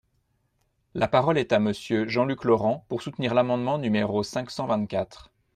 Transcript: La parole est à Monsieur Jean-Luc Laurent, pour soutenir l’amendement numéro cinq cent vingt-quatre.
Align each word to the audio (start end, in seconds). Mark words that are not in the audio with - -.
La 0.95 1.07
parole 1.07 1.37
est 1.37 1.53
à 1.53 1.59
Monsieur 1.59 2.07
Jean-Luc 2.09 2.43
Laurent, 2.45 2.85
pour 2.89 3.03
soutenir 3.03 3.35
l’amendement 3.35 3.77
numéro 3.77 4.23
cinq 4.23 4.49
cent 4.49 4.65
vingt-quatre. 4.65 5.29